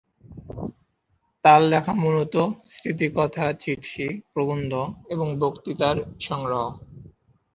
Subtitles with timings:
[1.45, 2.35] তাঁর লেখা মূলত
[2.67, 4.71] স্মৃতিকথা, চিঠি, প্রবন্ধ
[5.09, 6.63] এবং বক্তৃতার সংগ্রহ।